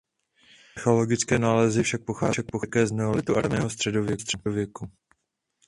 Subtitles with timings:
[0.75, 4.91] Archeologické nálezy však pocházejí také z neolitu a raného středověku.